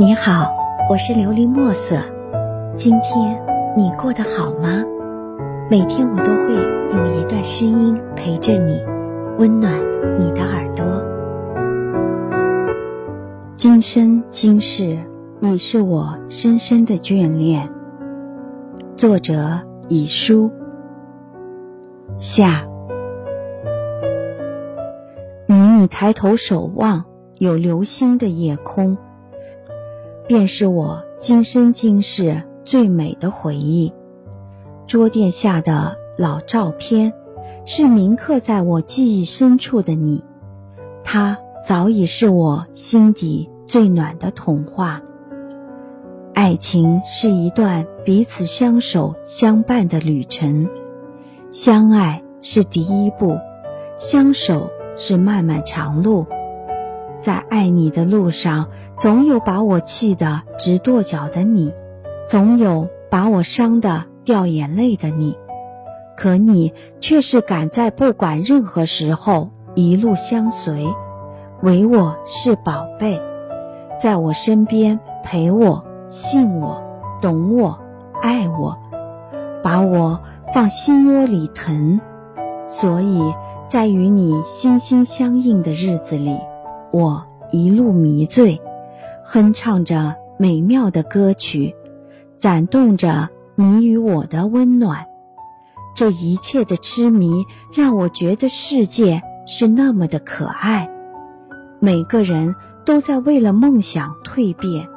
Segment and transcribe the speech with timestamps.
[0.00, 0.50] 你好，
[0.88, 2.02] 我是琉璃墨色。
[2.74, 3.38] 今天
[3.76, 4.82] 你过得好吗？
[5.70, 6.54] 每天我都会
[6.96, 8.82] 用一段声音陪着你，
[9.36, 9.78] 温暖
[10.18, 10.86] 你的耳朵。
[13.54, 14.96] 今生今世，
[15.38, 17.68] 你是我深深的眷恋。
[18.96, 20.50] 作者：以书。
[22.18, 22.66] 下，
[25.46, 27.04] 与你抬头守望
[27.36, 28.96] 有流星的夜空。
[30.30, 33.92] 便是我今生今世最美的回忆。
[34.86, 37.12] 桌垫下的老照片，
[37.64, 40.22] 是铭刻在我记忆深处的你。
[41.02, 45.02] 它早已是我心底最暖的童话。
[46.32, 50.68] 爱情是一段彼此相守相伴的旅程，
[51.50, 53.36] 相爱是第一步，
[53.98, 56.24] 相守是漫漫长路。
[57.20, 58.68] 在爱你的路上。
[59.00, 61.72] 总有把我气得直跺脚的你，
[62.28, 65.38] 总有把我伤得掉眼泪的你，
[66.18, 70.86] 可你却是敢在不管任何时候一路相随，
[71.62, 73.18] 唯我是宝贝，
[73.98, 76.82] 在我身边陪我、信我、
[77.22, 77.78] 懂我、
[78.20, 78.76] 爱我，
[79.62, 80.20] 把我
[80.52, 82.02] 放心窝里疼。
[82.68, 83.32] 所以
[83.66, 86.38] 在与你心心相印的日子里，
[86.92, 88.60] 我一路迷醉。
[89.24, 91.74] 哼唱着美妙的歌曲，
[92.36, 95.06] 攒动着你与我的温暖。
[95.94, 100.90] 这一切的痴迷，让我觉得世界是那么的可爱。
[101.78, 102.54] 每个人
[102.84, 104.88] 都在为了梦想蜕变，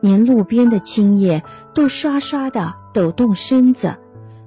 [0.00, 3.96] 连路边的青叶都刷刷的抖动身子，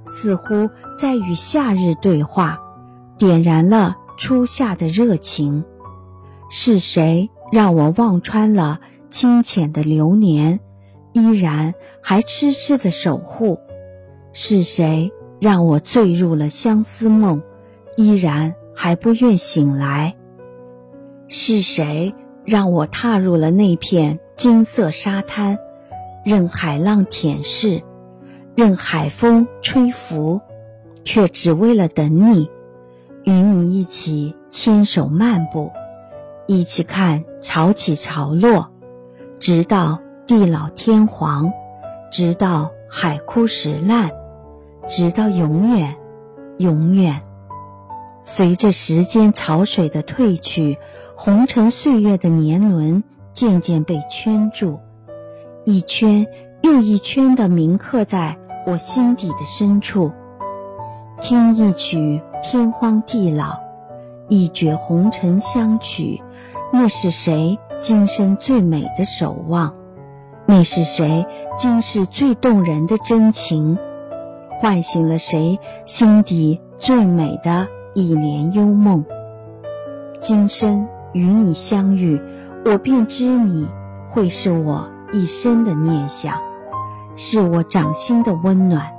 [0.05, 2.59] 似乎在与夏日对话，
[3.17, 5.65] 点燃了初夏的热情。
[6.49, 8.79] 是谁让我望穿了？
[9.09, 10.59] 清浅的流年，
[11.13, 13.59] 依然还痴痴的守护。
[14.33, 17.41] 是谁让我坠入了相思梦，
[17.95, 20.15] 依然还不愿醒来？
[21.27, 22.13] 是谁
[22.45, 25.57] 让我踏入了那片金色沙滩，
[26.23, 27.83] 任海浪舔舐，
[28.55, 30.41] 任海风吹拂，
[31.03, 32.49] 却只为了等你，
[33.23, 35.71] 与你一起牵手漫步，
[36.45, 38.71] 一起看潮起潮落。
[39.39, 41.51] 直到地老天荒，
[42.11, 44.11] 直到海枯石烂，
[44.87, 45.95] 直到永远，
[46.57, 47.21] 永远。
[48.23, 50.79] 随着时间潮水的退去，
[51.15, 54.79] 红尘岁月的年轮渐渐被圈住，
[55.65, 56.25] 一圈
[56.61, 60.11] 又一圈的铭刻在我心底的深处。
[61.21, 63.59] 听一曲天荒地老，
[64.27, 66.21] 一绝红尘相曲，
[66.73, 67.57] 那是谁？
[67.79, 69.73] 今生最美的守望，
[70.47, 71.25] 那是谁
[71.57, 73.77] 今世最动人的真情，
[74.49, 79.05] 唤醒了谁心底最美的一帘幽梦。
[80.19, 82.19] 今生与你相遇，
[82.65, 83.69] 我便知你
[84.09, 86.35] 会是我一生的念想，
[87.15, 88.91] 是我掌心的温暖。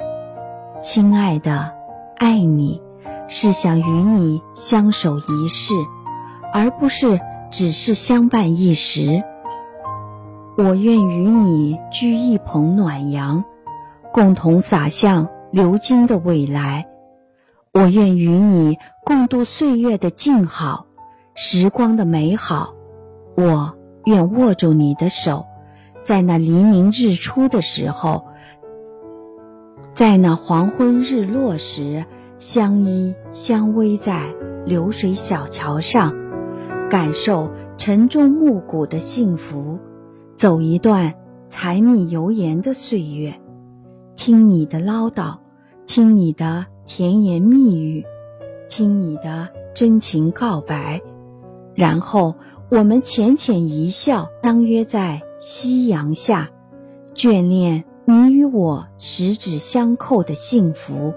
[0.81, 1.73] 亲爱的，
[2.17, 2.81] 爱你
[3.27, 5.75] 是想与你相守一世，
[6.55, 7.19] 而不是。
[7.51, 9.23] 只是相伴一时，
[10.57, 13.45] 我愿与你居一捧暖阳，
[14.13, 16.87] 共同洒向流金的未来。
[17.73, 20.87] 我愿与你共度岁月的静好，
[21.35, 22.75] 时光的美好。
[23.35, 25.47] 我愿握住你的手，
[26.03, 28.27] 在那黎明日出的时候，
[29.93, 32.05] 在那黄昏日落时，
[32.39, 34.35] 相依相偎在
[34.67, 36.28] 流水小桥上。
[36.91, 39.79] 感受晨钟暮鼓的幸福，
[40.35, 41.15] 走一段
[41.51, 43.35] 柴米油盐的岁月，
[44.17, 45.37] 听你的唠叨，
[45.85, 48.03] 听你的甜言蜜语，
[48.71, 51.03] 听你的真情告白，
[51.75, 52.35] 然后
[52.71, 56.49] 我们浅浅一笑，相约在夕阳下，
[57.15, 61.13] 眷恋你与我十指相扣的幸福。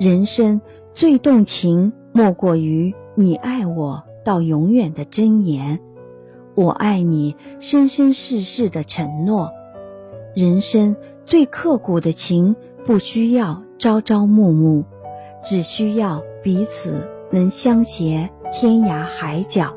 [0.00, 0.62] 人生
[0.94, 4.02] 最动情，莫过于你爱我。
[4.24, 5.80] 到永远的箴言，
[6.54, 9.52] 我爱你，生生世世的承诺。
[10.34, 12.56] 人生最刻骨的情，
[12.86, 14.84] 不需要朝朝暮暮，
[15.44, 19.74] 只需要彼此能相携天涯海角，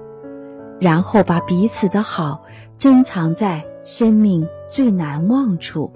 [0.79, 2.44] 然后把彼此的好
[2.75, 5.91] 珍藏在生命最难忘处，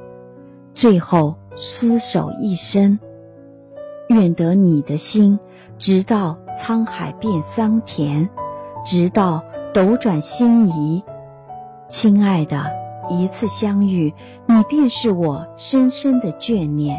[0.73, 2.99] 最后厮守一生。
[4.09, 5.39] 愿得你的心，
[5.77, 8.29] 直到沧海变桑田。
[8.83, 9.43] 直到
[9.73, 11.03] 斗转星移，
[11.87, 12.65] 亲爱的，
[13.09, 14.13] 一次相遇，
[14.47, 16.97] 你便是我深深的眷念；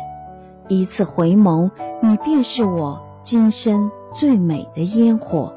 [0.69, 1.71] 一次回眸，
[2.01, 5.53] 你便是我今生最美的烟火；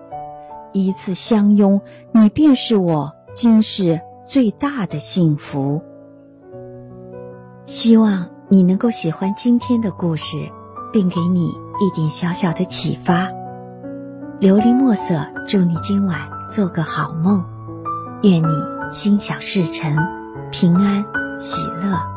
[0.74, 1.80] 一次相拥，
[2.12, 5.82] 你便是我今世最大的幸福。
[7.66, 10.38] 希望你能够喜欢今天的故事，
[10.92, 13.28] 并给你一点小小的启发。
[14.42, 16.20] 琉璃墨色，祝你今晚
[16.52, 17.42] 做个好梦，
[18.22, 18.48] 愿你
[18.92, 19.96] 心想事成，
[20.52, 21.04] 平安
[21.40, 22.15] 喜乐。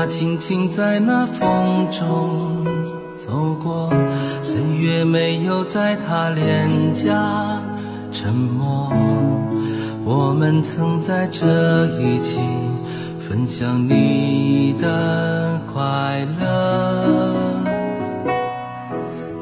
[0.00, 2.64] 他轻轻在那风中
[3.14, 3.92] 走过，
[4.40, 7.60] 岁月没有在他脸颊
[8.10, 8.90] 沉默。
[10.02, 12.40] 我们曾在这一起
[13.28, 17.62] 分享你的快乐，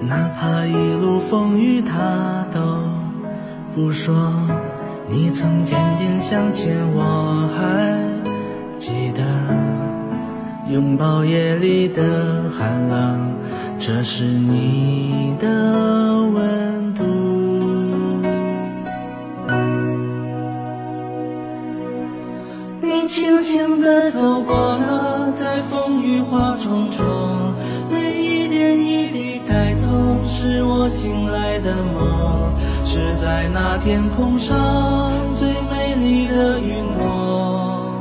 [0.00, 2.60] 哪怕一路风雨他都
[3.76, 4.32] 不说。
[5.08, 8.07] 你曾坚定向前，我还。
[10.70, 13.34] 拥抱夜里的寒冷，
[13.78, 17.04] 这是你的温度。
[22.82, 27.02] 你轻轻地走过了，在风雨花丛中，
[27.90, 29.88] 每一点一滴带走，
[30.28, 32.52] 是我醒来的梦，
[32.84, 37.94] 是在那天空上最美丽的云朵，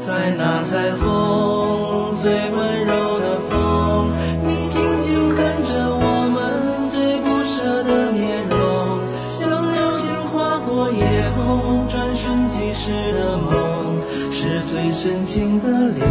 [0.00, 1.79] 在那彩虹。
[2.20, 4.10] 最温柔的风，
[4.44, 11.00] 你静静看着我们最不舍的面容，像流星划过夜
[11.34, 16.06] 空，转瞬即逝的梦，是最深情的脸，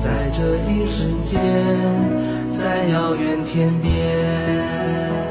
[0.00, 1.38] 在这一瞬间，
[2.50, 5.23] 在遥远天边。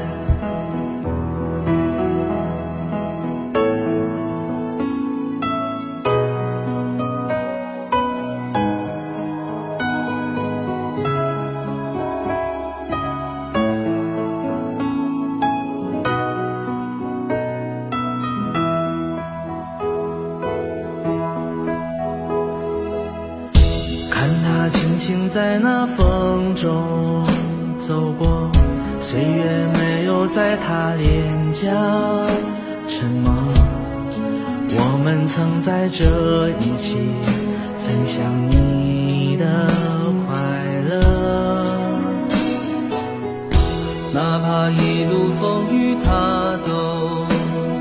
[28.04, 28.50] 走过，
[29.00, 31.70] 岁月没有在他脸颊
[32.86, 33.32] 沉默。
[34.76, 36.98] 我们曾在这一起
[37.80, 39.66] 分享你的
[40.26, 40.36] 快
[40.86, 41.64] 乐，
[44.12, 47.24] 哪怕一路风雨他都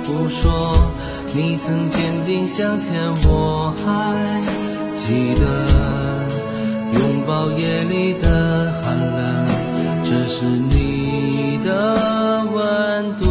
[0.06, 0.90] 不说。
[1.36, 4.42] 你曾坚定向前，我还
[4.96, 5.44] 记得。
[6.94, 9.33] 拥抱夜里的寒冷，
[10.26, 13.26] 这是你的温度。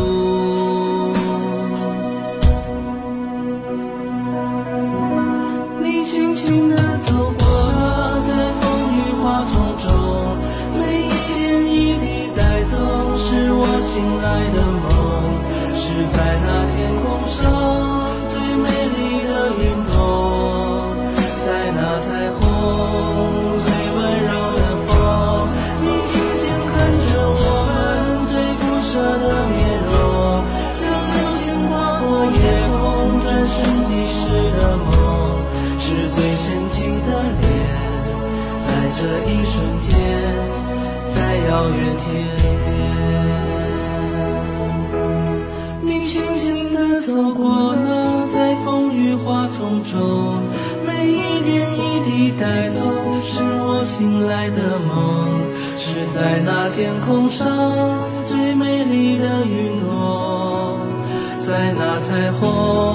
[5.80, 7.46] 你轻轻地走过，
[8.28, 8.62] 在风
[8.92, 9.88] 雨花丛中，
[10.78, 12.76] 每一点一滴带走，
[13.16, 14.61] 是我醒来的
[41.62, 41.78] 在遥远
[42.08, 42.10] 天
[42.64, 42.74] 边，
[45.80, 50.42] 你轻轻地走过了，在风雨花丛中，
[50.84, 52.80] 每一点一滴带走，
[53.22, 55.40] 是我醒来的梦，
[55.78, 57.46] 是在那天空上
[58.26, 60.80] 最美丽的云朵，
[61.38, 62.91] 在那彩虹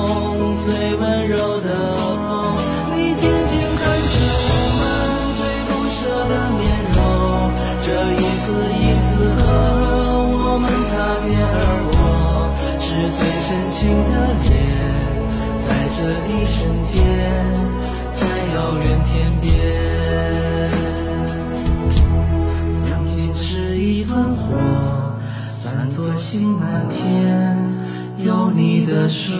[13.79, 14.57] 情的脸，
[15.61, 16.97] 在这一瞬间，
[18.11, 19.45] 在遥远天边。
[22.73, 24.57] 曾经是一团火，
[25.51, 27.55] 散作星满天，
[28.17, 29.35] 有你的水。